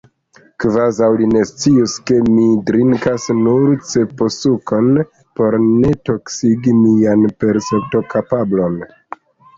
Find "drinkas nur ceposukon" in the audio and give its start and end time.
2.69-4.89